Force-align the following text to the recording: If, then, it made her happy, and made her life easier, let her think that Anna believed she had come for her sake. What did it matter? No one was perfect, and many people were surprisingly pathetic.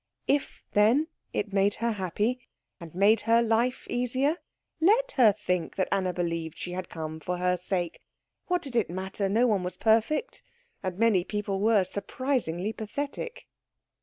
If, 0.27 0.63
then, 0.71 1.09
it 1.31 1.53
made 1.53 1.75
her 1.75 1.91
happy, 1.91 2.47
and 2.79 2.95
made 2.95 3.21
her 3.29 3.43
life 3.43 3.85
easier, 3.87 4.37
let 4.79 5.11
her 5.11 5.31
think 5.31 5.75
that 5.75 5.87
Anna 5.91 6.11
believed 6.11 6.57
she 6.57 6.71
had 6.71 6.89
come 6.89 7.19
for 7.19 7.37
her 7.37 7.55
sake. 7.55 8.01
What 8.47 8.63
did 8.63 8.75
it 8.75 8.89
matter? 8.89 9.29
No 9.29 9.45
one 9.45 9.61
was 9.61 9.77
perfect, 9.77 10.41
and 10.81 10.97
many 10.97 11.23
people 11.23 11.59
were 11.59 11.83
surprisingly 11.83 12.73
pathetic. 12.73 13.45